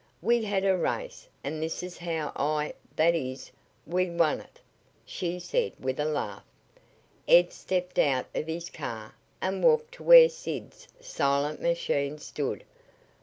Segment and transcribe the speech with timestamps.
[0.19, 3.51] "We had a race, and this is how I that is,
[3.85, 4.59] we won it,"
[5.05, 6.43] she said with a laugh.
[7.27, 12.63] Ed stepped out of his car and walked to where Sid's silent machine stood.